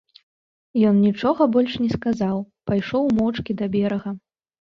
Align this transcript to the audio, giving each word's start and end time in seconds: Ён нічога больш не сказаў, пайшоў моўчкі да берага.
Ён 0.91 0.95
нічога 1.07 1.45
больш 1.55 1.75
не 1.83 1.89
сказаў, 1.95 2.37
пайшоў 2.71 3.03
моўчкі 3.21 3.57
да 3.61 3.69
берага. 3.77 4.15